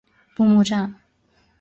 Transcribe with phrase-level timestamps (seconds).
[0.33, 0.95] 布目站。